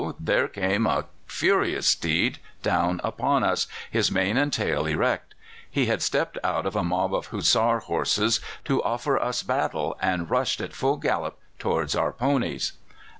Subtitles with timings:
[0.19, 5.35] there came a furious steed down upon us, his mane and tail erect.
[5.69, 10.27] He had stepped out of a mob of Hussar horses to offer us battle, and
[10.27, 12.71] rushed at full gallop towards our ponies.